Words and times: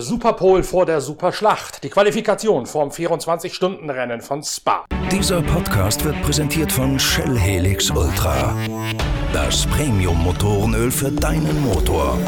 Superpol 0.00 0.62
vor 0.62 0.86
der 0.86 1.00
Superschlacht. 1.00 1.82
Die 1.84 1.90
Qualifikation 1.90 2.66
vorm 2.66 2.90
24-Stunden-Rennen 2.90 4.20
von 4.20 4.42
Spa. 4.42 4.84
Dieser 5.10 5.42
Podcast 5.42 6.04
wird 6.04 6.20
präsentiert 6.22 6.70
von 6.70 6.98
Shell 6.98 7.38
Helix 7.38 7.90
Ultra. 7.90 8.54
Das 9.32 9.66
Premium-Motorenöl 9.66 10.90
für 10.90 11.10
deinen 11.10 11.62
Motor. 11.62 12.18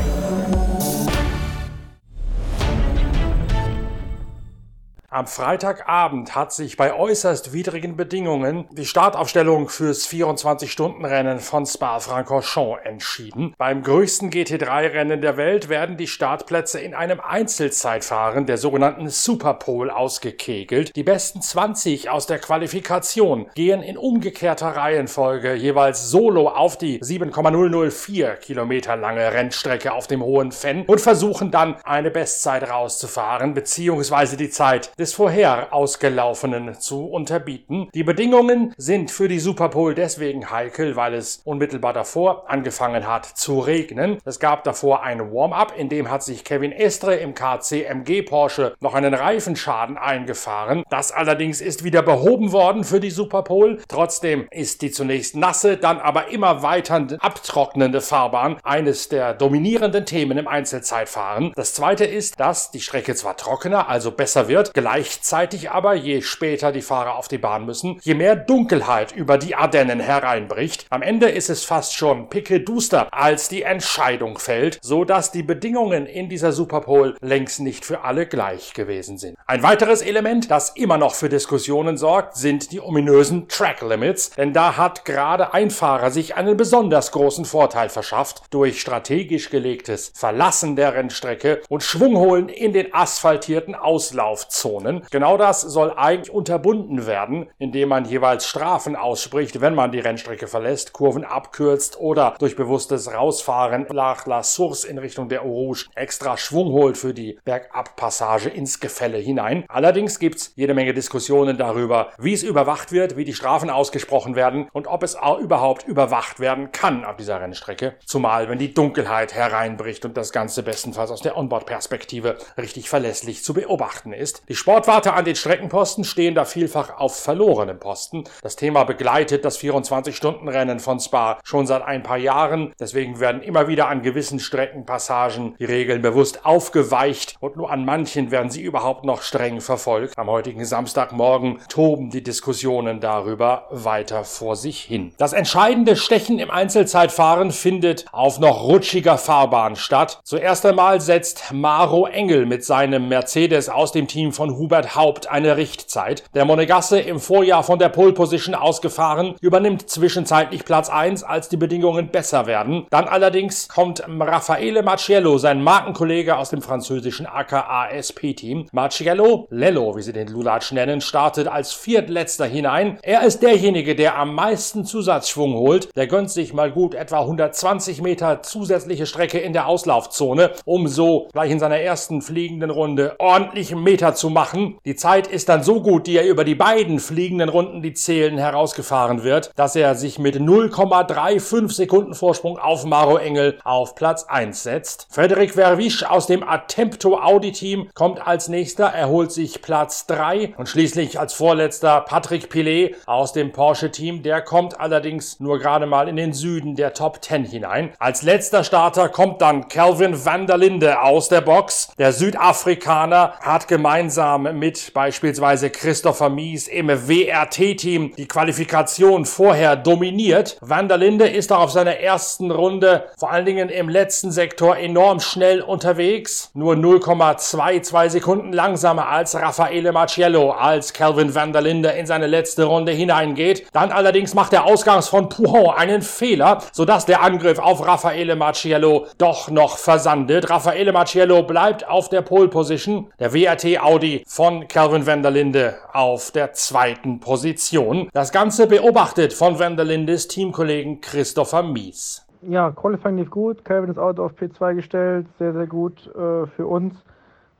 Am 5.20 5.27
Freitagabend 5.27 6.34
hat 6.34 6.51
sich 6.51 6.79
bei 6.79 6.95
äußerst 6.95 7.52
widrigen 7.52 7.95
Bedingungen 7.95 8.66
die 8.70 8.87
Startaufstellung 8.87 9.69
fürs 9.69 10.09
24-Stunden-Rennen 10.09 11.41
von 11.41 11.66
Spa-Francorchamps 11.66 12.78
entschieden. 12.84 13.55
Beim 13.59 13.83
größten 13.83 14.30
GT3-Rennen 14.30 15.20
der 15.20 15.37
Welt 15.37 15.69
werden 15.69 15.98
die 15.98 16.06
Startplätze 16.06 16.80
in 16.80 16.95
einem 16.95 17.20
Einzelzeitfahren 17.20 18.47
der 18.47 18.56
sogenannten 18.56 19.11
Superpole 19.11 19.95
ausgekegelt. 19.95 20.97
Die 20.97 21.02
besten 21.02 21.42
20 21.42 22.09
aus 22.09 22.27
der 22.27 22.39
Qualifikation 22.39 23.50
gehen 23.55 23.83
in 23.83 23.98
umgekehrter 23.98 24.69
Reihenfolge 24.69 25.52
jeweils 25.52 26.09
solo 26.09 26.48
auf 26.48 26.78
die 26.78 26.98
7,004 27.02 28.37
Kilometer 28.37 28.97
lange 28.97 29.34
Rennstrecke 29.34 29.92
auf 29.92 30.06
dem 30.06 30.23
Hohen 30.23 30.50
Fenn 30.50 30.86
und 30.86 31.02
versuchen 31.02 31.50
dann 31.50 31.77
eine 31.84 32.11
Bestzeit 32.11 32.67
rauszufahren, 32.70 33.52
beziehungsweise 33.52 34.39
die 34.39 34.48
Zeit 34.48 34.98
des 34.98 35.09
vorher 35.14 35.72
ausgelaufenen 35.72 36.78
zu 36.78 37.06
unterbieten. 37.06 37.89
Die 37.94 38.05
Bedingungen 38.05 38.75
sind 38.77 39.11
für 39.11 39.28
die 39.28 39.39
Superpole 39.39 39.94
deswegen 39.94 40.50
heikel, 40.50 40.97
weil 40.97 41.14
es 41.14 41.41
unmittelbar 41.44 41.92
davor 41.92 42.48
angefangen 42.48 43.06
hat 43.06 43.25
zu 43.27 43.61
regnen. 43.61 44.19
Es 44.25 44.41
gab 44.41 44.64
davor 44.64 45.02
ein 45.02 45.33
Warm-up, 45.33 45.75
in 45.77 45.89
dem 45.89 46.11
hat 46.11 46.22
sich 46.22 46.44
Kevin 46.44 46.72
Estre 46.72 47.17
im 47.17 47.34
KCMG 47.34 48.22
Porsche 48.22 48.75
noch 48.80 48.94
einen 48.94 49.14
Reifenschaden 49.14 49.97
eingefahren. 49.97 50.84
Das 50.91 51.12
allerdings 51.12 51.61
ist 51.61 51.84
wieder 51.84 52.02
behoben 52.02 52.52
worden 52.52 52.84
für 52.84 53.00
die 53.00 53.11
Superpole. 53.11 53.78
Trotzdem 53.89 54.47
ist 54.50 54.83
die 54.83 54.91
zunächst 54.91 55.36
nasse, 55.36 55.77
dann 55.77 55.98
aber 55.98 56.28
immer 56.28 56.62
weiter 56.62 57.06
abtrocknende 57.20 58.00
Fahrbahn 58.00 58.56
eines 58.62 59.08
der 59.08 59.34
dominierenden 59.34 60.06
Themen 60.06 60.39
im 60.39 60.48
Einzelzeitfahren. 60.48 61.52
Das 61.55 61.74
zweite 61.74 62.05
ist, 62.05 62.41
dass 62.41 62.70
die 62.70 62.80
Strecke 62.80 63.14
zwar 63.14 63.36
trockener, 63.36 63.89
also 63.89 64.11
besser 64.11 64.48
wird, 64.48 64.74
Gleichzeitig 65.01 65.70
aber, 65.70 65.95
je 65.95 66.20
später 66.20 66.73
die 66.73 66.83
Fahrer 66.83 67.17
auf 67.17 67.27
die 67.27 67.39
Bahn 67.39 67.65
müssen, 67.65 67.98
je 68.03 68.12
mehr 68.12 68.37
Dunkelheit 68.37 69.12
über 69.12 69.39
die 69.39 69.55
Ardennen 69.55 69.98
hereinbricht. 69.98 70.84
Am 70.91 71.01
Ende 71.01 71.31
ist 71.31 71.48
es 71.48 71.65
fast 71.65 71.95
schon 71.95 72.29
picke 72.29 72.61
duster, 72.61 73.09
als 73.11 73.48
die 73.48 73.62
Entscheidung 73.62 74.39
fällt, 74.39 74.79
so 74.83 75.07
dass 75.07 75.33
die 75.33 75.42
Bedingungen 75.42 76.05
in 76.05 76.29
dieser 76.29 76.53
Superpole 76.53 77.15
längst 77.23 77.61
nicht 77.61 77.87
für 77.87 78.03
alle 78.03 78.27
gleich 78.27 78.75
gewesen 78.75 79.17
sind. 79.17 79.39
Ein 79.47 79.62
weiteres 79.62 80.03
Element, 80.03 80.51
das 80.51 80.77
immer 80.77 80.98
noch 80.98 81.14
für 81.14 81.31
Diskussionen 81.31 81.97
sorgt, 81.97 82.37
sind 82.37 82.70
die 82.70 82.81
ominösen 82.83 83.48
Track 83.48 83.81
Limits, 83.81 84.33
denn 84.33 84.53
da 84.53 84.77
hat 84.77 85.07
gerade 85.07 85.55
ein 85.55 85.70
Fahrer 85.70 86.11
sich 86.11 86.35
einen 86.35 86.59
besonders 86.59 87.11
großen 87.11 87.47
Vorteil 87.47 87.89
verschafft 87.89 88.42
durch 88.51 88.83
strategisch 88.83 89.48
gelegtes 89.48 90.12
Verlassen 90.14 90.77
der 90.77 90.92
Rennstrecke 90.92 91.62
und 91.70 91.83
Schwungholen 91.83 92.51
in 92.51 92.75
den 92.75 92.92
asphaltierten 92.92 93.75
Auslaufzonen. 93.75 94.80
Situationen. 94.80 95.02
Genau 95.11 95.36
das 95.36 95.61
soll 95.61 95.92
eigentlich 95.96 96.33
unterbunden 96.33 97.07
werden, 97.07 97.48
indem 97.58 97.91
man 97.91 98.05
jeweils 98.05 98.46
Strafen 98.46 98.96
ausspricht, 98.96 99.61
wenn 99.61 99.74
man 99.74 99.92
die 99.92 100.01
Rennstrecke 100.01 100.46
verlässt, 100.46 100.92
Kurven 100.92 101.24
abkürzt 101.24 101.98
oder 102.01 102.35
durch 102.39 102.57
bewusstes 102.57 103.13
Rausfahren 103.13 103.86
nach 103.92 104.27
La 104.27 104.42
Source 104.42 104.85
in 104.85 104.98
Richtung 104.98 105.29
der 105.29 105.42
Eau 105.42 105.51
Rouge 105.51 105.86
extra 105.95 106.36
Schwung 106.36 106.73
holt 106.73 106.96
für 106.96 107.14
die 107.14 107.39
Bergabpassage 107.45 108.48
ins 108.48 108.80
Gefälle 108.80 109.18
hinein. 109.18 109.64
Allerdings 109.68 110.18
gibt 110.18 110.36
es 110.36 110.52
jede 110.57 110.74
Menge 110.74 110.95
Diskussionen 110.95 111.58
darüber, 111.58 112.11
wie 112.18 112.33
es 112.33 112.42
überwacht 112.42 112.92
wird, 112.92 113.17
wie 113.17 113.24
die 113.24 113.35
Strafen 113.35 113.70
ausgesprochen 113.70 114.36
werden 114.36 114.68
und 114.73 114.86
ob 114.86 115.02
es 115.02 115.17
auch 115.17 115.39
überhaupt 115.39 115.86
überwacht 115.86 116.41
werden 116.41 116.73
kann 116.73 117.05
auf 117.05 117.17
dieser 117.17 117.41
Rennstrecke. 117.41 117.95
Zumal, 118.05 118.48
wenn 118.48 118.58
die 118.58 118.74
Dunkelheit 118.74 119.35
hereinbricht 119.35 120.05
und 120.05 120.17
das 120.17 120.33
Ganze 120.33 120.62
bestenfalls 120.62 121.11
aus 121.11 121.23
der 121.23 121.36
Onboard-Perspektive 121.36 122.39
richtig 122.57 122.89
verlässlich 122.89 123.45
zu 123.45 123.55
beobachten 123.55 124.12
ist. 124.12 124.42
Die 124.48 124.55
Sportwarte 124.70 125.14
an 125.14 125.25
den 125.25 125.35
Streckenposten 125.35 126.05
stehen 126.05 126.36
da 126.36 126.45
vielfach 126.45 126.97
auf 126.97 127.17
verlorenem 127.17 127.81
Posten. 127.81 128.23
Das 128.41 128.55
Thema 128.55 128.85
begleitet 128.85 129.44
das 129.44 129.58
24-Stunden-Rennen 129.58 130.79
von 130.79 131.00
Spa 131.00 131.41
schon 131.43 131.67
seit 131.67 131.82
ein 131.82 132.05
paar 132.05 132.19
Jahren. 132.19 132.73
Deswegen 132.79 133.19
werden 133.19 133.43
immer 133.43 133.67
wieder 133.67 133.88
an 133.88 134.03
gewissen 134.03 134.38
Streckenpassagen 134.38 135.56
die 135.59 135.64
Regeln 135.64 136.03
bewusst 136.03 136.47
aufgeweicht 136.47 137.35
und 137.41 137.56
nur 137.56 137.73
an 137.73 137.85
manchen 137.85 138.31
werden 138.31 138.49
sie 138.49 138.62
überhaupt 138.62 139.05
noch 139.05 139.23
streng 139.23 139.61
verfolgt. 139.61 140.17
Am 140.17 140.31
heutigen 140.31 140.64
Samstagmorgen 140.64 141.59
toben 141.69 142.11
die 142.11 142.23
Diskussionen 142.23 143.00
darüber 143.00 143.67
weiter 143.73 144.23
vor 144.23 144.55
sich 144.55 144.82
hin. 144.82 145.12
Das 145.19 145.32
entscheidende 145.32 145.97
Stechen 145.97 146.38
im 146.38 146.53
Einzelzeitfahren 146.53 147.50
findet 147.50 148.05
auf 148.12 148.38
noch 148.38 148.62
rutschiger 148.62 149.19
Fahrbahn 149.19 149.75
statt. 149.75 150.20
Zuerst 150.23 150.64
einmal 150.64 151.00
setzt 151.00 151.50
Maro 151.50 152.06
Engel 152.06 152.47
mit 152.47 152.64
seinem 152.64 153.09
Mercedes 153.09 153.69
aus 153.69 153.91
dem 153.91 154.06
Team 154.06 154.32
von 154.32 154.60
Hubert 154.61 154.94
Haupt 154.94 155.31
eine 155.31 155.56
Richtzeit. 155.56 156.23
Der 156.35 156.44
Monegasse 156.44 157.00
im 157.00 157.19
Vorjahr 157.19 157.62
von 157.62 157.79
der 157.79 157.88
Pole 157.88 158.12
Position 158.12 158.55
ausgefahren, 158.55 159.35
übernimmt 159.41 159.88
zwischenzeitlich 159.88 160.67
Platz 160.67 160.91
1, 160.91 161.23
als 161.23 161.49
die 161.49 161.56
Bedingungen 161.56 162.11
besser 162.11 162.47
werden. 162.47 162.87
Dann 162.91 163.09
allerdings 163.09 163.69
kommt 163.69 164.05
Raffaele 164.06 164.82
Marciello, 164.82 165.38
sein 165.38 165.62
Markenkollege 165.62 166.37
aus 166.37 166.50
dem 166.50 166.61
französischen 166.61 167.26
AKA-SP-Team. 167.26 168.67
Marciello, 168.71 169.49
Lello, 169.50 169.97
wie 169.97 170.03
sie 170.03 170.12
den 170.12 170.29
Lulatsch 170.29 170.73
nennen, 170.73 171.00
startet 171.00 171.49
als 171.49 171.73
Viertletzter 171.73 172.44
hinein. 172.44 172.99
Er 173.03 173.23
ist 173.23 173.43
derjenige, 173.43 173.97
der 173.97 174.19
am 174.19 174.35
meisten 174.35 174.85
Zusatzschwung 174.85 175.55
holt. 175.55 175.88
Der 175.97 176.06
gönnt 176.06 176.31
sich 176.31 176.53
mal 176.53 176.71
gut 176.71 176.94
etwa 176.94 177.21
120 177.21 178.03
Meter 178.03 178.43
zusätzliche 178.43 179.06
Strecke 179.06 179.38
in 179.38 179.55
der 179.55 179.67
Auslaufzone, 179.67 180.50
um 180.67 180.87
so 180.87 181.29
gleich 181.32 181.50
in 181.50 181.59
seiner 181.59 181.79
ersten 181.79 182.21
fliegenden 182.21 182.69
Runde 182.69 183.17
ordentlich 183.19 183.75
Meter 183.75 184.15
zu 184.15 184.29
machen 184.29 184.50
machen. 184.50 184.78
Die 184.84 184.96
Zeit 184.96 185.26
ist 185.26 185.49
dann 185.49 185.62
so 185.62 185.81
gut, 185.81 186.06
die 186.06 186.16
er 186.16 186.26
über 186.26 186.44
die 186.44 186.55
beiden 186.55 186.99
fliegenden 186.99 187.49
Runden, 187.49 187.82
die 187.82 187.94
zählen, 187.94 188.38
herausgefahren 188.38 189.22
wird, 189.22 189.50
dass 189.56 189.76
er 189.76 189.94
sich 189.94 190.19
mit 190.19 190.37
0,35 190.37 191.72
Sekunden 191.72 192.14
Vorsprung 192.14 192.58
auf 192.58 192.84
Maro 192.84 193.16
Engel 193.16 193.58
auf 193.64 193.94
Platz 193.94 194.25
1 194.25 194.62
setzt. 194.62 195.06
Frederik 195.11 195.52
Verwisch 195.55 196.05
aus 196.05 196.26
dem 196.26 196.43
Attempto 196.43 197.19
Audi 197.19 197.52
Team 197.52 197.88
kommt 197.94 198.26
als 198.26 198.49
nächster, 198.49 198.87
erholt 198.87 199.32
sich 199.32 199.62
Platz 199.62 200.06
3 200.06 200.55
und 200.56 200.69
schließlich 200.69 201.19
als 201.19 201.34
vorletzter 201.34 202.00
Patrick 202.00 202.49
Pilet 202.49 202.96
aus 203.06 203.32
dem 203.32 203.52
Porsche 203.52 203.90
Team. 203.90 204.22
Der 204.22 204.43
kommt 204.43 204.81
allerdings 204.81 205.40
nur 205.40 205.58
gerade 205.58 205.87
mal 205.87 206.08
in 206.08 206.17
den 206.17 206.32
Süden 206.32 206.75
der 206.75 206.94
Top 206.94 207.22
10 207.22 207.44
hinein. 207.44 207.93
Als 207.99 208.22
letzter 208.22 208.64
Starter 208.64 209.08
kommt 209.08 209.40
dann 209.40 209.69
Calvin 209.69 210.25
van 210.25 210.46
der 210.46 210.58
Linde 210.58 211.00
aus 211.00 211.28
der 211.28 211.40
Box. 211.40 211.93
Der 211.99 212.12
Südafrikaner 212.12 213.34
hat 213.40 213.69
gemeinsam 213.69 214.39
gemeinsam 214.44 214.58
mit 214.58 214.93
beispielsweise 214.94 215.70
Christopher 215.70 216.28
Mies 216.28 216.69
im 216.69 216.88
WRT-Team 216.88 218.14
die 218.17 218.28
Qualifikation 218.28 219.25
vorher 219.25 219.76
dominiert. 219.76 220.56
Van 220.61 220.88
der 220.88 220.99
Linde 220.99 221.28
ist 221.28 221.52
auch 221.52 221.61
auf 221.61 221.70
seiner 221.70 221.96
ersten 221.96 222.50
Runde 222.50 223.05
vor 223.19 223.31
allen 223.31 223.47
Dingen 223.47 223.69
im 223.69 223.88
letzten 223.88 224.31
Sektor 224.31 224.76
enorm 224.76 225.20
schnell 225.20 225.61
unterwegs. 225.61 226.50
Nur 226.55 226.75
0,22 226.75 228.11
Sekunden 228.11 228.53
langsamer 228.53 229.09
als 229.09 229.35
Raffaele 229.35 229.93
Marciello, 229.93 230.53
als 230.53 230.93
Calvin 230.93 231.35
van 231.35 231.53
der 231.53 231.62
Linde 231.62 231.91
in 231.91 232.06
seine 232.06 232.26
letzte 232.26 232.65
Runde 232.65 232.93
hineingeht. 232.93 233.67
Dann 233.73 233.93
allerdings 233.93 234.35
macht 234.35 234.53
der 234.53 234.65
Ausgangs 234.65 235.09
von 235.09 235.29
Pujon 235.29 235.75
einen 235.75 236.03
Fehler, 236.03 236.59
sodass 236.73 237.06
der 237.06 237.23
Angriff 237.23 237.59
auf 237.59 237.87
Raffaele 237.87 238.37
Marciello 238.37 239.06
doch 239.19 239.50
noch 239.50 239.79
versandet. 239.79 240.50
Raffaele 240.50 240.93
Marciello 240.93 241.43
bleibt 241.43 241.88
auf 241.88 242.09
der 242.09 242.23
Pole 242.23 242.49
Position. 242.49 243.12
Der 243.19 243.32
WRT 243.32 243.81
Audi 243.81 244.23
von 244.32 244.69
Calvin 244.69 245.09
van 245.09 245.23
der 245.23 245.32
Linde 245.32 245.75
auf 245.93 246.31
der 246.31 246.53
zweiten 246.53 247.19
Position. 247.19 248.09
Das 248.12 248.31
Ganze 248.31 248.69
beobachtet 248.69 249.32
von 249.32 249.59
van 249.59 249.75
der 249.75 249.85
Lindes 249.85 250.29
Teamkollegen 250.29 251.00
Christopher 251.00 251.65
Mies. 251.65 252.25
Ja, 252.43 252.71
Qualifying 252.71 253.17
lief 253.17 253.29
gut. 253.29 253.65
Calvin 253.65 253.91
ist 253.91 253.99
Auto 253.99 254.25
auf 254.25 254.35
P2 254.35 254.77
gestellt. 254.77 255.27
Sehr, 255.41 255.53
sehr 255.53 255.67
gut 255.67 256.06
äh, 256.15 256.47
für 256.47 256.69
uns. 256.69 256.94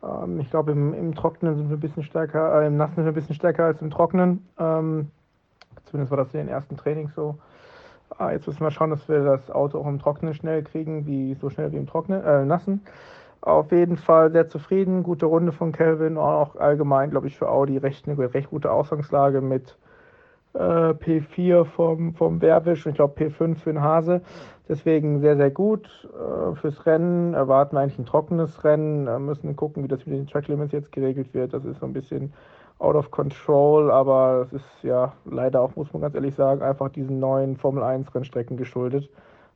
Ähm, 0.05 0.39
ich 0.39 0.49
glaube, 0.49 0.71
im, 0.71 0.95
im, 0.95 1.13
Trockenen 1.17 1.57
sind 1.57 1.71
wir 1.71 1.77
ein 1.77 1.81
bisschen 1.81 2.05
stärker, 2.05 2.63
äh, 2.63 2.69
im 2.69 2.77
Nassen 2.77 2.95
sind 2.95 3.05
wir 3.05 3.11
ein 3.11 3.15
bisschen 3.15 3.35
stärker 3.35 3.65
als 3.65 3.83
im 3.83 3.91
Trockenen. 3.91 4.47
Ähm, 4.57 5.11
zumindest 5.87 6.13
war 6.13 6.19
das 6.19 6.33
in 6.35 6.39
den 6.39 6.49
ersten 6.49 6.77
Trainings 6.77 7.13
so. 7.17 7.35
Ah, 8.17 8.31
jetzt 8.31 8.47
müssen 8.47 8.61
wir 8.61 8.71
schauen, 8.71 8.91
dass 8.91 9.09
wir 9.09 9.25
das 9.25 9.51
Auto 9.51 9.81
auch 9.81 9.89
im 9.89 9.99
Trockenen 9.99 10.35
schnell 10.35 10.63
kriegen, 10.63 11.05
wie 11.05 11.35
so 11.35 11.51
schnell 11.51 11.73
wie 11.73 11.79
im 11.79 11.89
Trocknen, 11.89 12.23
äh, 12.23 12.45
Nassen. 12.45 12.83
Auf 13.41 13.73
jeden 13.73 13.97
Fall 13.97 14.31
sehr 14.33 14.49
zufrieden. 14.49 15.03
Gute 15.03 15.27
Runde 15.27 15.53
von 15.53 15.73
Kelvin. 15.73 16.19
Auch 16.19 16.57
allgemein, 16.57 17.11
glaube 17.11 17.27
ich, 17.27 17.37
für 17.37 17.49
Audi 17.49 17.79
recht 17.79 18.07
eine 18.07 18.35
recht 18.35 18.51
gute 18.51 18.71
Ausgangslage 18.71 19.41
mit 19.41 19.77
äh, 20.53 20.59
P4 20.59 21.65
vom, 21.65 22.15
vom 22.15 22.41
Werwisch 22.43 22.85
und 22.85 22.93
ich 22.93 22.97
glaube 22.97 23.15
P5 23.19 23.57
für 23.57 23.73
den 23.73 23.83
Hase. 23.83 24.21
Deswegen 24.69 25.21
sehr, 25.21 25.37
sehr 25.37 25.51
gut. 25.51 26.09
Äh, 26.13 26.55
fürs 26.57 26.85
Rennen 26.87 27.35
erwarten 27.35 27.77
eigentlich 27.77 27.99
ein 27.99 28.07
trockenes 28.07 28.63
Rennen. 28.63 29.07
Wir 29.07 29.19
müssen 29.19 29.57
gucken, 29.57 29.83
wie 29.85 29.89
das 29.89 30.07
mit 30.07 30.19
den 30.19 30.27
Track 30.27 30.49
Limits 30.49 30.73
jetzt 30.73 30.93
geregelt 30.93 31.33
wird. 31.33 31.55
Das 31.55 31.65
ist 31.65 31.81
so 31.81 31.87
ein 31.87 31.93
bisschen 31.93 32.33
out 32.79 32.95
of 32.95 33.11
control, 33.11 33.91
aber 33.91 34.47
es 34.47 34.53
ist 34.53 34.83
ja 34.83 35.13
leider 35.25 35.61
auch, 35.61 35.77
muss 35.77 35.93
man 35.93 36.03
ganz 36.03 36.15
ehrlich 36.15 36.35
sagen, 36.35 36.63
einfach 36.63 36.89
diesen 36.89 37.21
neuen 37.21 37.57
Formel 37.57 37.83
1 37.83 38.15
Rennstrecken 38.15 38.57
geschuldet. 38.57 39.09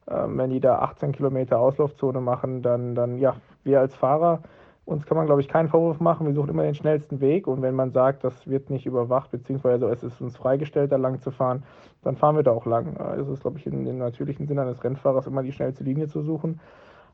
Ähm, 0.09 0.37
wenn 0.39 0.51
die 0.51 0.61
da 0.61 0.79
18 0.81 1.13
Kilometer 1.13 1.59
Auslaufzone 1.59 2.21
machen, 2.21 2.63
dann, 2.63 2.95
dann 2.95 3.19
ja, 3.19 3.37
wir 3.63 3.81
als 3.81 3.95
Fahrer, 3.95 4.43
uns 4.85 5.07
kann 5.07 5.17
man, 5.17 5.27
glaube 5.27 5.41
ich, 5.41 5.49
keinen 5.49 5.69
Vorwurf 5.69 5.99
machen. 5.99 6.27
Wir 6.27 6.35
suchen 6.35 6.51
immer 6.51 6.63
den 6.63 6.75
schnellsten 6.75 7.21
Weg 7.21 7.47
und 7.47 7.63
wenn 7.63 7.75
man 7.75 7.91
sagt, 7.91 8.23
das 8.23 8.47
wird 8.47 8.69
nicht 8.69 8.85
überwacht, 8.85 9.31
beziehungsweise 9.31 9.87
es 9.87 10.03
ist 10.03 10.21
uns 10.21 10.37
freigestellt, 10.37 10.93
da 10.93 10.97
lang 10.97 11.21
zu 11.21 11.31
fahren, 11.31 11.63
dann 12.03 12.17
fahren 12.17 12.37
wir 12.37 12.43
da 12.43 12.51
auch 12.51 12.67
lang. 12.67 12.97
Äh, 12.97 13.21
es 13.21 13.29
ist, 13.29 13.43
glaube 13.43 13.59
ich, 13.59 13.67
in, 13.67 13.87
im 13.87 13.99
natürlichen 13.99 14.47
Sinne 14.47 14.63
eines 14.63 14.85
Rennfahrers 14.85 15.27
immer 15.27 15.43
die 15.43 15.53
schnellste 15.53 15.85
Linie 15.85 16.09
zu 16.09 16.21
suchen. 16.21 16.61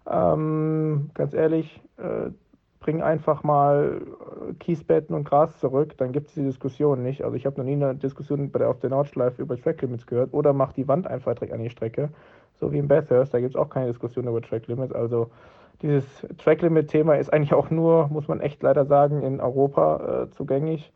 Ähm, 0.08 1.10
ganz 1.14 1.32
ehrlich, 1.34 1.80
äh, 1.98 2.30
bring 2.80 3.02
einfach 3.02 3.44
mal 3.44 4.00
äh, 4.48 4.54
Kiesbetten 4.54 5.14
und 5.14 5.24
Gras 5.24 5.60
zurück, 5.60 5.96
dann 5.98 6.12
gibt 6.12 6.28
es 6.28 6.34
die 6.34 6.42
Diskussion 6.42 7.02
nicht. 7.02 7.22
Also 7.22 7.36
ich 7.36 7.46
habe 7.46 7.58
noch 7.58 7.64
nie 7.64 7.74
eine 7.74 7.94
Diskussion 7.94 8.50
bei 8.50 8.58
der, 8.58 8.70
auf 8.70 8.80
der 8.80 8.90
Nordschleife 8.90 9.42
über 9.42 9.56
Track 9.56 9.82
Limits 9.82 10.06
gehört 10.06 10.32
oder 10.32 10.52
mach 10.52 10.72
die 10.72 10.88
Wand 10.88 11.06
einfach 11.06 11.34
direkt 11.34 11.52
an 11.52 11.62
die 11.62 11.70
Strecke, 11.70 12.08
so 12.60 12.72
wie 12.72 12.78
in 12.78 12.88
Bathurst, 12.88 13.34
da 13.34 13.40
gibt 13.40 13.54
es 13.54 13.60
auch 13.60 13.70
keine 13.70 13.86
Diskussion 13.86 14.28
über 14.28 14.40
Track 14.42 14.66
Limits. 14.68 14.92
Also 14.92 15.30
dieses 15.82 16.04
Track 16.38 16.62
Limit 16.62 16.88
Thema 16.88 17.14
ist 17.14 17.32
eigentlich 17.32 17.54
auch 17.54 17.70
nur, 17.70 18.08
muss 18.08 18.28
man 18.28 18.40
echt 18.40 18.62
leider 18.62 18.84
sagen, 18.84 19.22
in 19.22 19.40
Europa 19.40 20.24
äh, 20.24 20.30
zugänglich. 20.30 20.92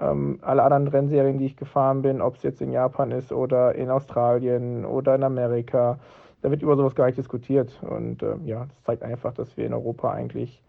Ähm, 0.00 0.38
alle 0.40 0.62
anderen 0.62 0.88
Rennserien, 0.88 1.38
die 1.38 1.46
ich 1.46 1.56
gefahren 1.56 2.00
bin, 2.00 2.22
ob 2.22 2.36
es 2.36 2.42
jetzt 2.42 2.62
in 2.62 2.72
Japan 2.72 3.10
ist 3.10 3.30
oder 3.30 3.74
in 3.74 3.90
Australien 3.90 4.86
oder 4.86 5.14
in 5.14 5.22
Amerika, 5.22 5.98
da 6.40 6.50
wird 6.50 6.62
über 6.62 6.76
sowas 6.76 6.94
gar 6.94 7.06
nicht 7.06 7.18
diskutiert. 7.18 7.78
Und 7.82 8.22
äh, 8.22 8.36
ja, 8.44 8.64
das 8.64 8.82
zeigt 8.84 9.02
einfach, 9.02 9.34
dass 9.34 9.56
wir 9.56 9.66
in 9.66 9.74
Europa 9.74 10.10
eigentlich 10.10 10.62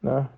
Ne, 0.00 0.28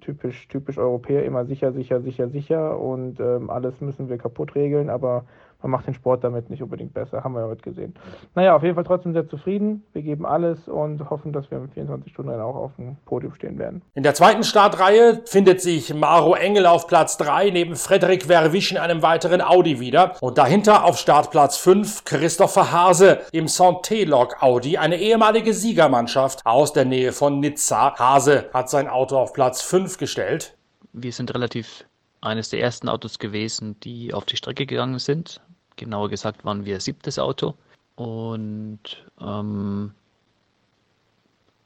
typisch, 0.00 0.46
typisch 0.46 0.78
Europäer, 0.78 1.24
immer 1.24 1.44
sicher, 1.44 1.72
sicher, 1.72 2.00
sicher, 2.00 2.28
sicher 2.28 2.78
und 2.78 3.18
ähm, 3.18 3.50
alles 3.50 3.80
müssen 3.80 4.08
wir 4.08 4.16
kaputt 4.16 4.54
regeln, 4.54 4.88
aber 4.88 5.24
man 5.62 5.72
macht 5.72 5.86
den 5.88 5.94
Sport 5.94 6.22
damit 6.22 6.50
nicht 6.50 6.62
unbedingt 6.62 6.94
besser, 6.94 7.24
haben 7.24 7.34
wir 7.34 7.40
ja 7.40 7.48
heute 7.48 7.62
gesehen. 7.62 7.94
Naja, 8.34 8.54
auf 8.54 8.62
jeden 8.62 8.76
Fall 8.76 8.84
trotzdem 8.84 9.12
sehr 9.12 9.28
zufrieden. 9.28 9.82
Wir 9.92 10.02
geben 10.02 10.24
alles 10.24 10.68
und 10.68 11.10
hoffen, 11.10 11.32
dass 11.32 11.50
wir 11.50 11.58
im 11.58 11.68
24-Stunden-Rennen 11.70 12.42
auch 12.42 12.54
auf 12.54 12.76
dem 12.76 12.96
Podium 13.06 13.34
stehen 13.34 13.58
werden. 13.58 13.82
In 13.94 14.04
der 14.04 14.14
zweiten 14.14 14.44
Startreihe 14.44 15.22
findet 15.26 15.60
sich 15.60 15.92
Maro 15.92 16.34
Engel 16.34 16.66
auf 16.66 16.86
Platz 16.86 17.16
3 17.16 17.50
neben 17.50 17.74
Frederik 17.74 18.26
Verwisch 18.26 18.70
in 18.70 18.78
einem 18.78 19.02
weiteren 19.02 19.40
Audi 19.40 19.80
wieder. 19.80 20.14
Und 20.20 20.38
dahinter 20.38 20.84
auf 20.84 20.96
Startplatz 20.96 21.56
5 21.56 22.04
Christopher 22.04 22.70
Hase 22.70 23.18
im 23.32 23.46
Santé-Log 23.46 24.40
Audi, 24.40 24.78
eine 24.78 24.96
ehemalige 24.96 25.52
Siegermannschaft 25.52 26.46
aus 26.46 26.72
der 26.72 26.84
Nähe 26.84 27.12
von 27.12 27.40
Nizza. 27.40 27.98
Hase 27.98 28.48
hat 28.52 28.70
sein 28.70 28.88
Auto 28.88 29.16
auf 29.16 29.32
Platz 29.32 29.60
5 29.62 29.98
gestellt. 29.98 30.56
Wir 30.92 31.12
sind 31.12 31.34
relativ 31.34 31.84
eines 32.20 32.48
der 32.50 32.60
ersten 32.60 32.88
Autos 32.88 33.18
gewesen, 33.18 33.78
die 33.80 34.14
auf 34.14 34.24
die 34.24 34.36
Strecke 34.36 34.66
gegangen 34.66 34.98
sind. 34.98 35.40
Genauer 35.78 36.10
gesagt 36.10 36.44
waren 36.44 36.64
wir 36.66 36.80
siebtes 36.80 37.18
Auto. 37.18 37.54
Und 37.94 38.80
ähm, 39.20 39.92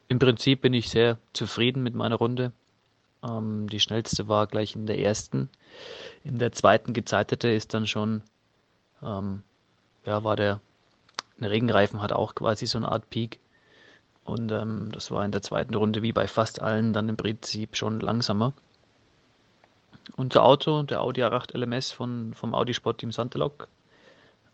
im 0.08 0.18
Prinzip 0.18 0.60
bin 0.60 0.74
ich 0.74 0.90
sehr 0.90 1.18
zufrieden 1.32 1.82
mit 1.82 1.94
meiner 1.94 2.16
Runde. 2.16 2.52
Ähm, 3.22 3.68
die 3.68 3.80
schnellste 3.80 4.28
war 4.28 4.46
gleich 4.46 4.76
in 4.76 4.86
der 4.86 4.98
ersten. 4.98 5.48
In 6.22 6.38
der 6.38 6.52
zweiten 6.52 6.92
gezeitete 6.92 7.48
ist 7.48 7.74
dann 7.74 7.86
schon, 7.86 8.22
ähm, 9.02 9.42
ja, 10.04 10.22
war 10.22 10.36
der, 10.36 10.60
der 11.38 11.50
Regenreifen 11.50 12.02
hat 12.02 12.12
auch 12.12 12.34
quasi 12.34 12.66
so 12.66 12.78
eine 12.78 12.92
Art 12.92 13.08
Peak. 13.10 13.40
Und 14.24 14.52
ähm, 14.52 14.90
das 14.92 15.10
war 15.10 15.24
in 15.24 15.32
der 15.32 15.42
zweiten 15.42 15.74
Runde 15.74 16.02
wie 16.02 16.12
bei 16.12 16.28
fast 16.28 16.60
allen 16.60 16.92
dann 16.92 17.08
im 17.08 17.16
Prinzip 17.16 17.76
schon 17.76 18.00
langsamer. 18.00 18.52
Unser 20.16 20.44
Auto, 20.44 20.82
der 20.82 21.00
Audi 21.00 21.22
A8 21.22 21.56
LMS 21.56 21.92
von, 21.92 22.34
vom 22.34 22.54
Audi 22.54 22.74
Sport 22.74 22.98
Team 22.98 23.12
Santelok, 23.12 23.68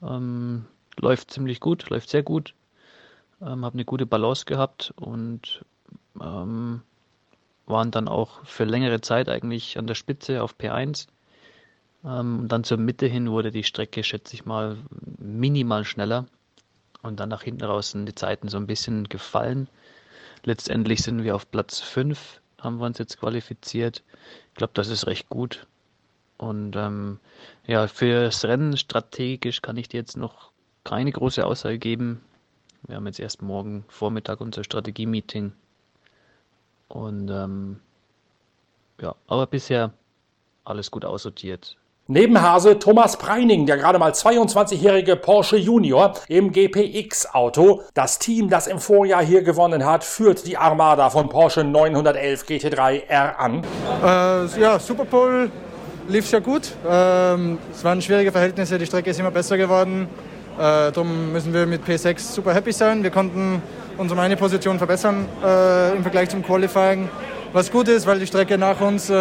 ähm, 0.02 0.66
läuft 0.98 1.30
ziemlich 1.30 1.60
gut, 1.60 1.88
läuft 1.90 2.10
sehr 2.10 2.22
gut. 2.22 2.54
Ähm, 3.40 3.64
habe 3.64 3.74
eine 3.74 3.84
gute 3.84 4.06
Balance 4.06 4.44
gehabt 4.44 4.92
und 4.96 5.64
ähm, 6.20 6.82
waren 7.66 7.90
dann 7.90 8.08
auch 8.08 8.44
für 8.44 8.64
längere 8.64 9.00
Zeit 9.00 9.28
eigentlich 9.28 9.78
an 9.78 9.86
der 9.86 9.94
Spitze 9.94 10.42
auf 10.42 10.56
P1. 10.58 11.06
Ähm, 12.04 12.40
und 12.40 12.48
dann 12.48 12.64
zur 12.64 12.78
Mitte 12.78 13.06
hin 13.06 13.30
wurde 13.30 13.50
die 13.50 13.64
Strecke, 13.64 14.02
schätze 14.02 14.34
ich 14.34 14.44
mal, 14.44 14.78
minimal 15.18 15.84
schneller. 15.84 16.26
Und 17.02 17.20
dann 17.20 17.28
nach 17.28 17.42
hinten 17.42 17.64
raus 17.64 17.92
sind 17.92 18.06
die 18.06 18.14
Zeiten 18.14 18.48
so 18.48 18.56
ein 18.56 18.66
bisschen 18.66 19.08
gefallen. 19.08 19.68
Letztendlich 20.44 21.02
sind 21.02 21.22
wir 21.22 21.34
auf 21.34 21.50
Platz 21.50 21.80
5, 21.80 22.40
haben 22.60 22.78
wir 22.78 22.86
uns 22.86 22.98
jetzt 22.98 23.18
qualifiziert. 23.18 24.02
Ich 24.50 24.54
glaube, 24.54 24.72
das 24.74 24.88
ist 24.88 25.06
recht 25.06 25.28
gut. 25.28 25.66
Und 26.38 26.76
ähm, 26.76 27.18
ja, 27.66 27.86
fürs 27.88 28.44
Rennen 28.44 28.76
strategisch 28.76 29.60
kann 29.60 29.76
ich 29.76 29.88
dir 29.88 29.98
jetzt 29.98 30.16
noch 30.16 30.52
keine 30.84 31.12
große 31.12 31.44
Aussage 31.44 31.78
geben. 31.78 32.22
Wir 32.86 32.96
haben 32.96 33.06
jetzt 33.06 33.20
erst 33.20 33.42
morgen 33.42 33.84
Vormittag 33.88 34.40
unser 34.40 34.62
Strategie-Meeting. 34.64 35.52
Und 36.86 37.28
ähm, 37.28 37.80
ja, 39.00 39.14
aber 39.26 39.46
bisher 39.46 39.92
alles 40.64 40.90
gut 40.90 41.04
aussortiert. 41.04 41.76
Neben 42.10 42.40
Hase 42.40 42.78
Thomas 42.78 43.18
Preining, 43.18 43.66
der 43.66 43.76
gerade 43.76 43.98
mal 43.98 44.12
22-jährige 44.12 45.16
Porsche 45.16 45.58
Junior 45.58 46.14
im 46.28 46.52
GPX-Auto. 46.52 47.82
Das 47.92 48.18
Team, 48.18 48.48
das 48.48 48.66
im 48.66 48.78
Vorjahr 48.78 49.22
hier 49.22 49.42
gewonnen 49.42 49.84
hat, 49.84 50.04
führt 50.04 50.46
die 50.46 50.56
Armada 50.56 51.10
von 51.10 51.28
Porsche 51.28 51.64
911 51.64 52.44
GT3 52.44 53.06
R 53.08 53.38
an. 53.38 53.62
Äh, 54.02 54.58
ja, 54.58 54.78
Superpole 54.78 55.50
lief 56.08 56.26
sehr 56.26 56.40
gut. 56.40 56.72
Ähm, 56.88 57.58
es 57.72 57.84
waren 57.84 58.00
schwierige 58.00 58.32
Verhältnisse, 58.32 58.78
die 58.78 58.86
Strecke 58.86 59.10
ist 59.10 59.20
immer 59.20 59.30
besser 59.30 59.56
geworden. 59.56 60.08
Äh, 60.56 60.90
darum 60.90 61.32
müssen 61.32 61.52
wir 61.52 61.66
mit 61.66 61.84
P6 61.86 62.18
super 62.18 62.54
happy 62.54 62.72
sein. 62.72 63.02
Wir 63.02 63.10
konnten 63.10 63.62
unsere 63.98 64.20
eine 64.20 64.36
Position 64.36 64.78
verbessern 64.78 65.26
äh, 65.44 65.94
im 65.94 66.02
Vergleich 66.02 66.30
zum 66.30 66.42
Qualifying. 66.42 67.08
Was 67.52 67.70
gut 67.70 67.88
ist, 67.88 68.06
weil 68.06 68.18
die 68.18 68.26
Strecke 68.26 68.58
nach 68.58 68.80
uns, 68.80 69.10
äh, 69.10 69.14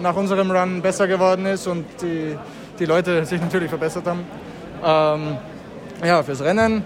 nach 0.00 0.16
unserem 0.16 0.50
Run 0.50 0.82
besser 0.82 1.06
geworden 1.06 1.46
ist 1.46 1.66
und 1.66 1.84
die, 2.02 2.36
die 2.78 2.84
Leute 2.86 3.24
sich 3.26 3.40
natürlich 3.40 3.68
verbessert 3.68 4.06
haben. 4.06 4.24
Ähm, 4.82 5.36
ja, 6.04 6.22
fürs 6.22 6.42
Rennen 6.42 6.84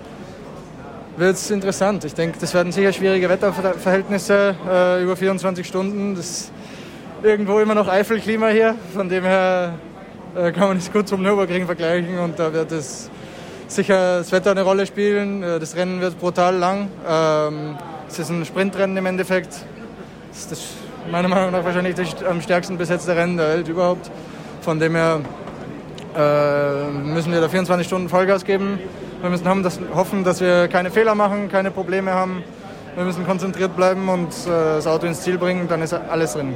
wird 1.16 1.36
es 1.36 1.50
interessant. 1.50 2.04
Ich 2.04 2.14
denke, 2.14 2.38
das 2.40 2.52
werden 2.54 2.72
sicher 2.72 2.92
schwierige 2.92 3.28
Wetterverhältnisse 3.28 4.56
äh, 4.68 5.02
über 5.02 5.16
24 5.16 5.64
Stunden. 5.66 6.16
Das 6.16 6.50
irgendwo 7.24 7.58
immer 7.58 7.74
noch 7.74 7.88
Eifelklima 7.88 8.48
hier. 8.48 8.76
Von 8.92 9.08
dem 9.08 9.24
her 9.24 9.74
äh, 10.36 10.52
kann 10.52 10.68
man 10.68 10.76
es 10.76 10.92
gut 10.92 11.08
zum 11.08 11.22
Nürburgring 11.22 11.64
vergleichen 11.64 12.18
und 12.18 12.38
da 12.38 12.52
wird 12.52 12.70
es 12.70 13.10
sicher 13.66 14.18
das 14.18 14.30
Wetter 14.30 14.50
eine 14.50 14.62
Rolle 14.62 14.86
spielen. 14.86 15.42
Äh, 15.42 15.58
das 15.58 15.74
Rennen 15.74 16.00
wird 16.00 16.20
brutal 16.20 16.54
lang. 16.56 16.90
Ähm, 17.08 17.76
es 18.08 18.18
ist 18.18 18.28
ein 18.28 18.44
Sprintrennen 18.44 18.96
im 18.96 19.06
Endeffekt. 19.06 19.64
Das 20.32 20.52
ist 20.52 20.64
meiner 21.10 21.28
Meinung 21.28 21.52
nach 21.52 21.64
wahrscheinlich 21.64 21.94
das 21.94 22.22
am 22.24 22.42
stärksten 22.42 22.76
besetzte 22.76 23.16
Rennen 23.16 23.38
der 23.38 23.48
Welt 23.48 23.68
überhaupt. 23.68 24.10
Von 24.60 24.78
dem 24.78 24.94
her 24.94 25.20
äh, 26.16 26.90
müssen 26.90 27.32
wir 27.32 27.40
da 27.40 27.48
24 27.48 27.86
Stunden 27.86 28.08
Vollgas 28.10 28.44
geben. 28.44 28.78
Wir 29.22 29.30
müssen 29.30 29.48
haben, 29.48 29.62
das, 29.62 29.80
hoffen, 29.94 30.24
dass 30.24 30.42
wir 30.42 30.68
keine 30.68 30.90
Fehler 30.90 31.14
machen, 31.14 31.48
keine 31.48 31.70
Probleme 31.70 32.12
haben. 32.12 32.44
Wir 32.96 33.04
müssen 33.04 33.26
konzentriert 33.26 33.74
bleiben 33.74 34.08
und 34.10 34.28
äh, 34.28 34.76
das 34.76 34.86
Auto 34.86 35.06
ins 35.06 35.22
Ziel 35.22 35.38
bringen, 35.38 35.66
dann 35.68 35.80
ist 35.80 35.94
alles 35.94 36.34
drin. 36.34 36.54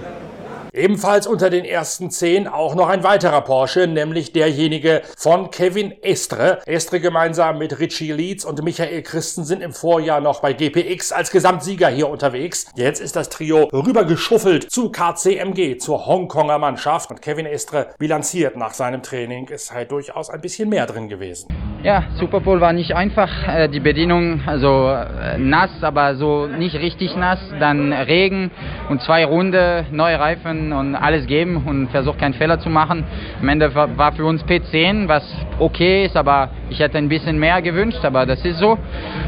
Ebenfalls 0.78 1.26
unter 1.26 1.50
den 1.50 1.64
ersten 1.64 2.08
zehn 2.08 2.46
auch 2.46 2.76
noch 2.76 2.88
ein 2.88 3.02
weiterer 3.02 3.40
Porsche, 3.40 3.88
nämlich 3.88 4.32
derjenige 4.32 5.02
von 5.16 5.50
Kevin 5.50 5.92
Estre. 6.02 6.60
Estre 6.66 7.00
gemeinsam 7.00 7.58
mit 7.58 7.80
Richie 7.80 8.12
Leeds 8.12 8.44
und 8.44 8.62
Michael 8.62 9.02
Christensen 9.02 9.60
im 9.60 9.72
Vorjahr 9.72 10.20
noch 10.20 10.40
bei 10.40 10.52
GPX 10.52 11.10
als 11.10 11.32
Gesamtsieger 11.32 11.88
hier 11.88 12.08
unterwegs. 12.08 12.70
Jetzt 12.76 13.00
ist 13.00 13.16
das 13.16 13.28
Trio 13.28 13.64
rübergeschuffelt 13.72 14.70
zu 14.70 14.92
KCMG, 14.92 15.78
zur 15.78 16.06
Hongkonger 16.06 16.60
Mannschaft. 16.60 17.10
Und 17.10 17.22
Kevin 17.22 17.46
Estre 17.46 17.88
bilanziert 17.98 18.56
nach 18.56 18.72
seinem 18.72 19.02
Training, 19.02 19.48
es 19.50 19.66
sei 19.66 19.84
durchaus 19.84 20.30
ein 20.30 20.40
bisschen 20.40 20.68
mehr 20.68 20.86
drin 20.86 21.08
gewesen. 21.08 21.48
Ja, 21.82 22.04
Superpole 22.18 22.60
war 22.60 22.72
nicht 22.72 22.92
einfach. 22.92 23.30
Äh, 23.48 23.68
die 23.68 23.80
Bedienung, 23.80 24.42
also 24.46 24.88
äh, 24.90 25.38
nass, 25.38 25.70
aber 25.82 26.16
so 26.16 26.46
nicht 26.46 26.74
richtig 26.74 27.16
nass. 27.16 27.38
Dann 27.58 27.92
Regen 27.92 28.50
und 28.88 29.00
zwei 29.02 29.24
Runde, 29.24 29.86
neue 29.92 30.18
Reifen 30.18 30.67
und 30.72 30.94
alles 30.94 31.26
geben 31.26 31.62
und 31.66 31.88
versucht 31.88 32.18
keinen 32.18 32.34
Fehler 32.34 32.58
zu 32.58 32.70
machen. 32.70 33.04
Am 33.40 33.48
Ende 33.48 33.74
war 33.74 34.12
für 34.12 34.24
uns 34.24 34.44
P10, 34.44 35.08
was 35.08 35.24
okay 35.58 36.06
ist, 36.06 36.16
aber 36.16 36.50
ich 36.70 36.78
hätte 36.80 36.98
ein 36.98 37.08
bisschen 37.08 37.38
mehr 37.38 37.60
gewünscht, 37.62 38.04
aber 38.04 38.26
das 38.26 38.44
ist 38.44 38.58
so. 38.58 38.78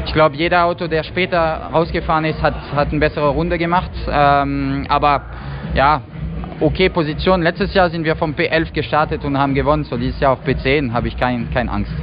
Ich 0.05 0.13
glaube, 0.13 0.35
jeder 0.35 0.65
Auto, 0.65 0.87
der 0.87 1.03
später 1.03 1.69
rausgefahren 1.73 2.25
ist, 2.25 2.41
hat, 2.41 2.55
hat 2.75 2.89
eine 2.89 2.99
bessere 2.99 3.29
Runde 3.29 3.57
gemacht. 3.57 3.91
Ähm, 4.09 4.85
aber 4.89 5.23
ja, 5.73 6.01
okay 6.59 6.89
Position. 6.89 7.41
Letztes 7.41 7.73
Jahr 7.73 7.89
sind 7.89 8.05
wir 8.05 8.15
vom 8.15 8.33
P11 8.33 8.71
gestartet 8.73 9.25
und 9.25 9.37
haben 9.37 9.53
gewonnen. 9.53 9.83
So 9.83 9.97
dieses 9.97 10.19
Jahr 10.19 10.33
auf 10.33 10.45
P10 10.45 10.93
habe 10.93 11.07
ich 11.07 11.17
kein, 11.17 11.49
keine 11.51 11.71
Angst. 11.71 11.93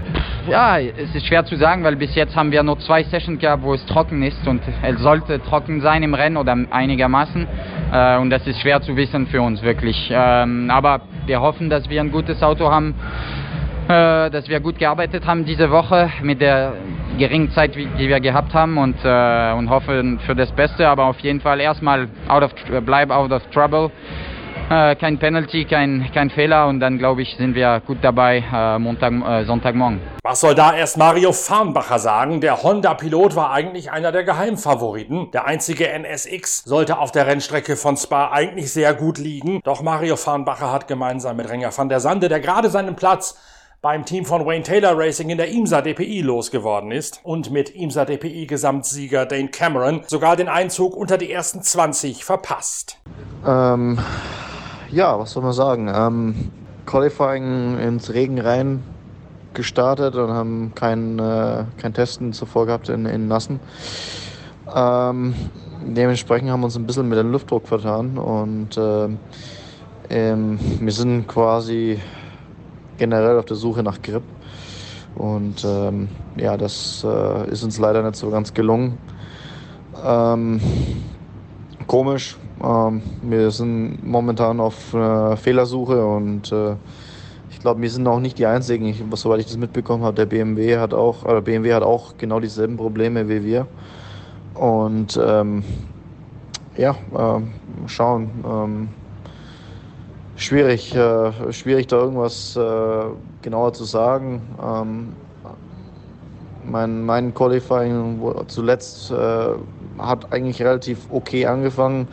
Ja, 0.51 0.79
es 0.79 1.15
ist 1.15 1.27
schwer 1.27 1.45
zu 1.45 1.57
sagen, 1.57 1.85
weil 1.85 1.97
bis 1.97 2.15
jetzt 2.15 2.35
haben 2.35 2.51
wir 2.51 2.63
nur 2.63 2.79
zwei 2.79 3.03
Sessions 3.03 3.39
gehabt, 3.39 3.63
wo 3.63 3.75
es 3.75 3.85
trocken 3.85 4.23
ist 4.23 4.47
und 4.49 4.63
es 4.83 5.01
sollte 5.01 5.43
trocken 5.43 5.83
sein 5.83 6.03
im 6.03 6.15
Rennen 6.15 6.39
oder 6.39 6.57
einigermaßen. 6.71 7.47
Äh, 7.93 8.17
und 8.17 8.31
das 8.31 8.47
ist 8.47 8.59
schwer 8.63 8.81
zu 8.81 8.97
wissen 8.97 9.27
für 9.27 9.43
uns 9.43 9.63
wirklich. 9.63 10.11
Ähm, 10.11 10.71
aber 10.71 11.03
wir 11.27 11.43
hoffen, 11.43 11.69
dass 11.69 11.91
wir 11.91 12.01
ein 12.01 12.11
gutes 12.11 12.43
Auto 12.43 12.71
haben, 12.71 12.95
äh, 13.89 14.31
dass 14.31 14.49
wir 14.49 14.61
gut 14.61 14.79
gearbeitet 14.79 15.27
haben 15.27 15.45
diese 15.45 15.71
Woche 15.71 16.11
mit 16.23 16.41
der 16.41 16.73
geringen 17.19 17.51
Zeit, 17.51 17.75
die 17.75 18.09
wir 18.09 18.21
gehabt 18.21 18.55
haben 18.55 18.79
und, 18.79 18.97
äh, 19.05 19.53
und 19.53 19.69
hoffen 19.69 20.19
für 20.21 20.35
das 20.35 20.51
Beste. 20.53 20.89
Aber 20.89 21.05
auf 21.05 21.19
jeden 21.21 21.41
Fall 21.41 21.61
erstmal 21.61 22.09
out 22.27 22.43
of, 22.43 22.55
bleib 22.87 23.11
out 23.11 23.33
of 23.33 23.43
trouble. 23.51 23.91
Äh, 24.71 24.97
kein 24.97 25.19
Penalty, 25.19 25.65
kein, 25.65 26.11
kein 26.13 26.29
Fehler 26.29 26.67
und 26.67 26.81
dann 26.81 26.99
glaube 26.99 27.23
ich, 27.23 27.37
sind 27.39 27.55
wir 27.55 27.81
gut 27.87 27.99
dabei 28.03 28.45
äh, 28.53 28.79
Montag, 28.79 29.13
äh, 29.13 29.45
Sonntagmorgen. 29.47 29.99
Was 30.23 30.41
soll 30.41 30.55
da 30.55 30.77
erst 30.77 30.99
Mario 30.99 31.33
Farnbacher 31.33 31.99
sagen? 31.99 32.43
Der 32.43 32.63
Honda-Pilot 32.63 33.35
war 33.35 33.51
eigentlich 33.51 33.91
einer 33.91 34.13
der 34.13 34.25
Geheimfavoriten. 34.25 35.31
Der 35.31 35.47
einzige 35.47 35.89
NSX 35.89 36.65
sollte 36.65 36.99
auf 36.99 37.13
der 37.13 37.27
Rennstrecke 37.27 37.77
von 37.77 37.97
Spa 37.97 38.31
eigentlich 38.31 38.71
sehr 38.71 38.93
gut 38.93 39.17
liegen. 39.17 39.63
Doch 39.65 39.81
Mario 39.81 40.17
Farnbacher 40.17 40.71
hat 40.71 40.87
gemeinsam 40.87 41.39
mit 41.39 41.49
Renger 41.49 41.71
van 41.75 41.89
der 41.89 42.01
Sande, 42.01 42.29
der 42.29 42.41
gerade 42.41 42.69
seinen 42.69 42.95
Platz 42.95 43.39
beim 43.81 44.05
Team 44.05 44.27
von 44.27 44.45
Wayne 44.45 44.65
Taylor 44.65 44.99
Racing 44.99 45.31
in 45.31 45.39
der 45.39 45.49
IMSA 45.49 45.81
DPI 45.81 46.21
losgeworden 46.21 46.91
ist 46.91 47.21
und 47.23 47.51
mit 47.51 47.71
IMSA 47.71 48.05
DPI 48.05 48.47
Gesamtsieger 48.47 49.25
Dane 49.25 49.49
Cameron 49.49 50.03
sogar 50.09 50.37
den 50.37 50.49
Einzug 50.49 50.95
unter 50.95 51.17
die 51.17 51.33
ersten 51.33 51.63
20 51.63 52.25
verpasst. 52.25 52.99
Ähm, 53.47 53.99
ja, 54.91 55.19
was 55.19 55.33
soll 55.33 55.43
man 55.43 55.53
sagen? 55.53 55.91
Ähm, 55.93 56.51
Qualifying 56.87 57.79
ins 57.79 58.13
Regen 58.13 58.41
rein 58.41 58.83
gestartet 59.55 60.15
und 60.15 60.31
haben 60.31 60.73
kein, 60.75 61.19
äh, 61.19 61.65
kein 61.77 61.93
Testen 61.93 62.33
zuvor 62.33 62.67
gehabt 62.67 62.89
in, 62.89 63.07
in 63.07 63.29
Nassen. 63.29 63.61
Ähm, 64.75 65.35
dementsprechend 65.85 66.51
haben 66.51 66.61
wir 66.61 66.67
uns 66.67 66.77
ein 66.77 66.87
bisschen 66.87 67.09
mit 67.09 67.19
dem 67.19 67.31
Luftdruck 67.31 67.67
vertan 67.67 68.19
und 68.19 68.77
äh, 68.77 69.09
ähm, 70.11 70.59
wir 70.81 70.93
sind 70.93 71.27
quasi 71.29 72.01
generell 72.97 73.39
auf 73.39 73.45
der 73.45 73.57
Suche 73.57 73.83
nach 73.83 74.01
Grip. 74.01 74.23
Und 75.15 75.65
ähm, 75.65 76.09
ja, 76.37 76.57
das 76.57 77.05
äh, 77.05 77.51
ist 77.51 77.63
uns 77.65 77.79
leider 77.79 78.03
nicht 78.03 78.17
so 78.17 78.31
ganz 78.31 78.55
gelungen. 78.55 78.99
Ähm, 80.05 80.61
komisch, 81.87 82.37
ähm, 82.63 83.03
wir 83.23 83.51
sind 83.51 84.05
momentan 84.07 84.61
auf 84.61 84.95
äh, 84.95 85.37
Fehlersuche 85.37 86.05
und 86.05 86.53
äh, 86.53 86.75
ich 87.51 87.61
glaube, 87.61 87.83
wir 87.83 87.91
sind 87.91 88.07
auch 88.07 88.21
nicht 88.21 88.39
die 88.39 88.47
Einzigen. 88.47 88.87
Ich, 88.87 89.03
soweit 89.15 89.41
ich 89.41 89.47
das 89.47 89.57
mitbekommen 89.57 90.05
habe, 90.05 90.15
der 90.15 90.27
BMW 90.27 90.79
hat 90.79 90.95
auch, 90.95 91.25
oder 91.25 91.41
BMW 91.41 91.75
hat 91.75 91.83
auch 91.83 92.17
genau 92.17 92.41
dieselben 92.41 92.77
Probleme 92.77 93.29
wie 93.29 93.45
wir. 93.45 93.67
Und 94.55 95.19
ähm, 95.21 95.65
ja, 96.77 96.93
äh, 96.93 97.41
schauen. 97.89 98.31
Ähm, 98.49 98.89
schwierig, 100.37 100.95
äh, 100.95 101.53
schwierig 101.53 101.89
da 101.89 101.97
irgendwas 101.97 102.57
äh, 102.57 103.05
genauer 103.43 103.73
zu 103.73 103.85
sagen. 103.85 104.41
Ähm, 104.63 105.09
mein, 106.65 107.05
mein 107.05 107.35
Qualifying 107.35 108.21
zuletzt 108.47 109.11
äh, 109.11 109.15
hat 109.99 110.33
eigentlich 110.33 110.63
relativ 110.63 111.07
okay 111.11 111.47
angefangen. 111.47 112.07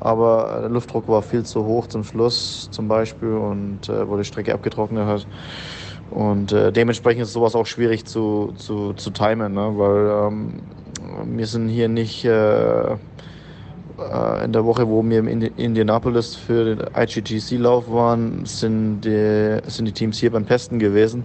Aber 0.00 0.58
der 0.62 0.70
Luftdruck 0.70 1.08
war 1.08 1.22
viel 1.22 1.44
zu 1.44 1.64
hoch 1.64 1.86
zum 1.86 2.04
Schluss 2.04 2.68
zum 2.70 2.88
Beispiel 2.88 3.32
und 3.32 3.88
äh, 3.88 4.08
wo 4.08 4.16
die 4.16 4.24
Strecke 4.24 4.54
abgetrocknet 4.54 5.06
hat. 5.06 5.26
Und 6.10 6.52
äh, 6.52 6.72
dementsprechend 6.72 7.22
ist 7.22 7.32
sowas 7.32 7.54
auch 7.54 7.66
schwierig 7.66 8.06
zu, 8.06 8.54
zu, 8.56 8.94
zu 8.94 9.10
timen, 9.10 9.52
ne? 9.52 9.72
weil 9.76 10.28
ähm, 10.28 10.54
wir 11.36 11.46
sind 11.46 11.68
hier 11.68 11.88
nicht 11.88 12.24
äh, 12.24 12.92
äh 12.92 12.96
in 14.44 14.52
der 14.52 14.64
Woche, 14.64 14.88
wo 14.88 15.04
wir 15.04 15.18
in 15.18 15.42
Indianapolis 15.42 16.34
für 16.34 16.76
den 16.76 16.86
IGGC-Lauf 16.96 17.90
waren, 17.90 18.46
sind 18.46 19.02
die, 19.02 19.58
sind 19.66 19.84
die 19.84 19.92
Teams 19.92 20.18
hier 20.18 20.30
beim 20.30 20.46
Testen 20.46 20.78
gewesen. 20.78 21.24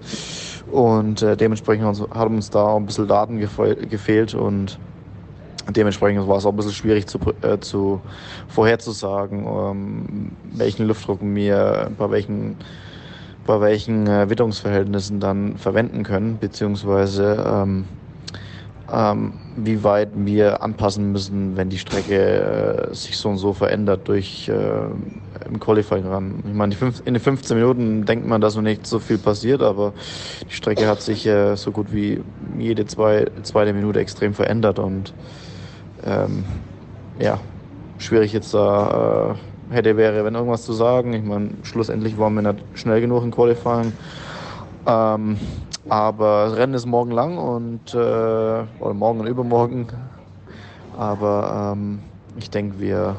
Und 0.71 1.21
äh, 1.21 1.37
dementsprechend 1.37 1.85
haben 2.13 2.35
uns 2.35 2.49
da 2.49 2.63
auch 2.63 2.77
ein 2.77 2.85
bisschen 2.85 3.07
Daten 3.07 3.39
gefehlt 3.39 4.33
und 4.33 4.79
Dementsprechend 5.69 6.27
war 6.27 6.37
es 6.37 6.45
auch 6.45 6.51
ein 6.51 6.55
bisschen 6.57 6.73
schwierig 6.73 7.07
zu, 7.07 7.19
äh, 7.41 7.59
zu 7.59 8.01
vorherzusagen, 8.47 9.45
ähm, 9.45 10.31
welchen 10.53 10.87
Luftdruck 10.87 11.19
wir 11.21 11.91
bei 11.97 12.11
welchen, 12.11 12.57
bei 13.45 13.61
welchen 13.61 14.07
äh, 14.07 14.29
Witterungsverhältnissen 14.29 15.19
dann 15.19 15.57
verwenden 15.57 16.03
können, 16.03 16.37
beziehungsweise 16.37 17.45
ähm, 17.47 17.85
ähm, 18.91 19.33
wie 19.55 19.83
weit 19.83 20.09
wir 20.13 20.61
anpassen 20.61 21.11
müssen, 21.11 21.55
wenn 21.55 21.69
die 21.69 21.77
Strecke 21.77 22.89
äh, 22.91 22.93
sich 22.93 23.17
so 23.17 23.29
und 23.29 23.37
so 23.37 23.53
verändert 23.53 24.07
durch 24.07 24.49
äh, 24.49 25.47
im 25.47 25.59
Qualifying 25.59 26.05
ran. 26.05 26.43
Ich 26.45 26.53
meine, 26.53 26.75
in 27.05 27.13
den 27.13 27.21
15 27.21 27.57
Minuten 27.57 28.05
denkt 28.05 28.27
man, 28.27 28.41
dass 28.41 28.55
noch 28.55 28.61
nicht 28.61 28.85
so 28.85 28.99
viel 28.99 29.17
passiert, 29.17 29.61
aber 29.61 29.93
die 30.49 30.53
Strecke 30.53 30.87
hat 30.87 31.01
sich 31.01 31.25
äh, 31.25 31.55
so 31.55 31.71
gut 31.71 31.93
wie 31.93 32.21
jede 32.59 32.85
zwei, 32.85 33.27
zweite 33.43 33.73
Minute 33.73 33.99
extrem 33.99 34.33
verändert 34.33 34.79
und 34.79 35.13
ähm, 36.05 36.43
ja, 37.19 37.39
schwierig 37.97 38.33
jetzt 38.33 38.53
da 38.53 39.35
äh, 39.69 39.73
hätte, 39.73 39.97
wäre, 39.97 40.23
wenn 40.25 40.35
irgendwas 40.35 40.63
zu 40.63 40.73
sagen. 40.73 41.13
Ich 41.13 41.23
meine, 41.23 41.49
schlussendlich 41.63 42.17
waren 42.17 42.33
wir 42.35 42.53
nicht 42.53 42.63
schnell 42.75 43.01
genug 43.01 43.23
im 43.23 43.31
Qualifying. 43.31 43.93
Ähm, 44.85 45.37
aber 45.89 46.45
das 46.47 46.57
Rennen 46.57 46.73
ist 46.73 46.85
morgen 46.85 47.11
lang 47.11 47.37
und 47.37 47.93
äh, 47.93 47.97
oder 47.97 48.93
morgen 48.93 49.19
und 49.21 49.27
übermorgen. 49.27 49.87
Aber 50.97 51.73
ähm, 51.75 51.99
ich 52.37 52.49
denke, 52.49 52.79
wir, 52.79 53.15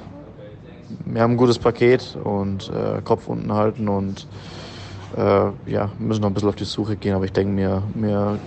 wir 1.05 1.23
haben 1.23 1.33
ein 1.33 1.37
gutes 1.37 1.59
Paket 1.59 2.17
und 2.23 2.71
äh, 2.71 3.01
Kopf 3.03 3.29
unten 3.29 3.53
halten 3.53 3.89
und 3.89 4.27
äh, 5.17 5.71
ja, 5.71 5.91
müssen 5.99 6.23
noch 6.23 6.29
ein 6.29 6.35
bisschen 6.35 6.49
auf 6.49 6.57
die 6.57 6.65
Suche 6.65 6.97
gehen. 6.97 7.15
Aber 7.15 7.25
ich 7.25 7.33
denke, 7.33 7.57
wir, 7.57 7.83
wir 7.95 8.39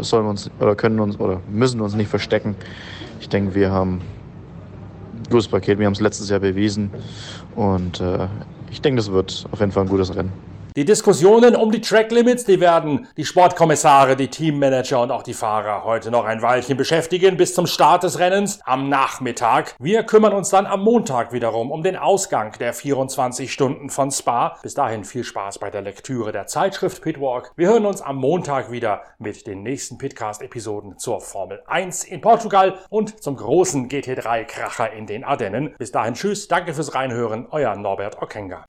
sollen 0.00 0.26
uns 0.26 0.50
oder 0.58 0.74
können 0.74 1.00
uns 1.00 1.18
oder 1.18 1.40
müssen 1.50 1.80
uns 1.80 1.94
nicht 1.94 2.08
verstecken. 2.08 2.56
Ich 3.20 3.28
denke, 3.28 3.54
wir 3.54 3.70
haben 3.70 4.00
ein 5.14 5.30
gutes 5.30 5.46
Paket. 5.46 5.78
Wir 5.78 5.86
haben 5.86 5.92
es 5.92 6.00
letztes 6.00 6.30
Jahr 6.30 6.40
bewiesen. 6.40 6.90
Und 7.54 8.00
äh, 8.00 8.26
ich 8.70 8.80
denke, 8.80 8.96
das 8.96 9.12
wird 9.12 9.46
auf 9.52 9.60
jeden 9.60 9.72
Fall 9.72 9.84
ein 9.84 9.88
gutes 9.88 10.16
Rennen. 10.16 10.49
Die 10.76 10.84
Diskussionen 10.84 11.56
um 11.56 11.72
die 11.72 11.80
Track 11.80 12.12
Limits, 12.12 12.44
die 12.44 12.60
werden 12.60 13.08
die 13.16 13.24
Sportkommissare, 13.24 14.14
die 14.14 14.28
Teammanager 14.28 15.02
und 15.02 15.10
auch 15.10 15.24
die 15.24 15.34
Fahrer 15.34 15.82
heute 15.82 16.12
noch 16.12 16.24
ein 16.24 16.42
Weilchen 16.42 16.76
beschäftigen 16.76 17.36
bis 17.36 17.54
zum 17.54 17.66
Start 17.66 18.04
des 18.04 18.20
Rennens 18.20 18.60
am 18.64 18.88
Nachmittag. 18.88 19.74
Wir 19.80 20.04
kümmern 20.04 20.32
uns 20.32 20.50
dann 20.50 20.66
am 20.66 20.84
Montag 20.84 21.32
wiederum 21.32 21.72
um 21.72 21.82
den 21.82 21.96
Ausgang 21.96 22.56
der 22.60 22.72
24 22.72 23.52
Stunden 23.52 23.90
von 23.90 24.12
Spa. 24.12 24.58
Bis 24.62 24.74
dahin 24.74 25.02
viel 25.02 25.24
Spaß 25.24 25.58
bei 25.58 25.70
der 25.70 25.82
Lektüre 25.82 26.30
der 26.30 26.46
Zeitschrift 26.46 27.02
Pitwalk. 27.02 27.50
Wir 27.56 27.68
hören 27.68 27.84
uns 27.84 28.00
am 28.00 28.16
Montag 28.16 28.70
wieder 28.70 29.02
mit 29.18 29.48
den 29.48 29.64
nächsten 29.64 29.98
Pitcast-Episoden 29.98 30.98
zur 30.98 31.20
Formel 31.20 31.62
1 31.66 32.04
in 32.04 32.20
Portugal 32.20 32.78
und 32.90 33.20
zum 33.20 33.34
großen 33.34 33.88
GT3-Kracher 33.88 34.92
in 34.92 35.06
den 35.06 35.24
Ardennen. 35.24 35.74
Bis 35.78 35.90
dahin 35.90 36.14
tschüss, 36.14 36.46
danke 36.46 36.74
fürs 36.74 36.94
Reinhören, 36.94 37.48
euer 37.50 37.74
Norbert 37.74 38.22
Okenga. 38.22 38.64